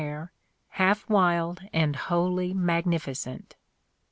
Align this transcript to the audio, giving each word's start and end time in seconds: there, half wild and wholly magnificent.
there, 0.01 0.31
half 0.69 1.07
wild 1.07 1.61
and 1.71 1.95
wholly 1.95 2.55
magnificent. 2.55 3.55